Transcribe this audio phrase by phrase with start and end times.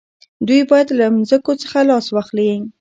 [0.47, 2.51] دوی باید له ځمکو څخه لاس واخلي.